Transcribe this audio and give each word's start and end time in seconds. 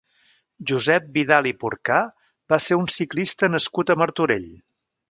Josep 0.71 1.11
Vidal 1.17 1.49
i 1.51 1.53
Porcar 1.65 1.99
va 2.55 2.61
ser 2.69 2.81
un 2.83 2.91
ciclista 2.99 3.55
nascut 3.59 3.97
a 3.97 4.03
Martorell. 4.05 4.55